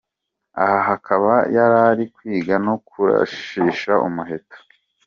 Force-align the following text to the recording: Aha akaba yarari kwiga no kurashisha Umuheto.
Aha 0.65 0.93
akaba 0.97 1.33
yarari 1.55 2.05
kwiga 2.15 2.55
no 2.65 2.75
kurashisha 2.87 3.93
Umuheto. 4.07 4.57